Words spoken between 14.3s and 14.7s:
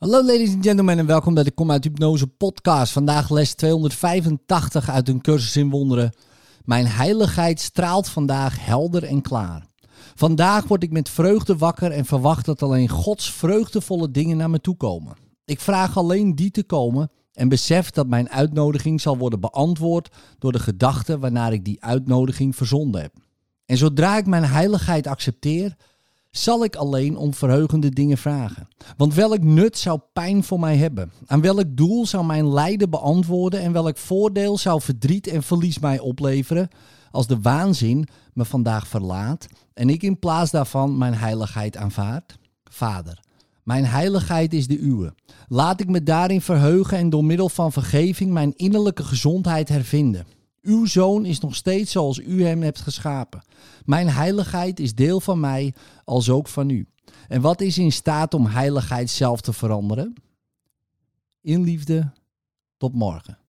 naar me